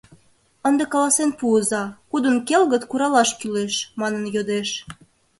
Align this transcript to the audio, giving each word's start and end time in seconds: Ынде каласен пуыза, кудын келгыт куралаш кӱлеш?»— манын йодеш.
Ынде 0.67 0.83
каласен 0.93 1.31
пуыза, 1.39 1.83
кудын 2.09 2.35
келгыт 2.47 2.83
куралаш 2.89 3.29
кӱлеш?»— 3.39 3.73
манын 3.99 4.23
йодеш. 4.35 4.69